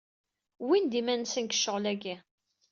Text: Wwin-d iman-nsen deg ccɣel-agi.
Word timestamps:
Wwin-d 0.63 0.93
iman-nsen 0.99 1.45
deg 1.45 1.53
ccɣel-agi. 1.57 2.15